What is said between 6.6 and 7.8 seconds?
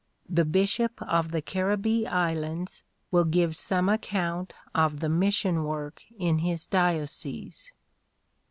diocese."